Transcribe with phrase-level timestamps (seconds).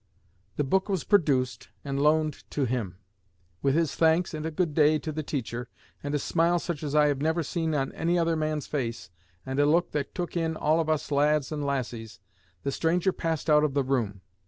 [0.55, 2.97] The book was produced and loaned to him.
[3.61, 5.69] With his thanks and a 'Good day' to the teacher,
[6.01, 9.11] and a smile such as I have never seen on any other man's face
[9.45, 12.19] and a look that took in all of us lads and lassies,
[12.63, 14.21] the stranger passed out of the room.